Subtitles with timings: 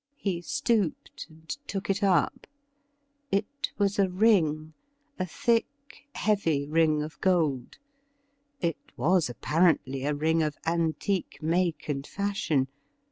[0.17, 2.47] He stooped and took it up.
[3.31, 4.73] It was a ring—
[5.19, 5.67] a thick,
[6.15, 7.77] heavy ring of gold.
[8.61, 12.67] It was apparently a ring of antique make and fashion.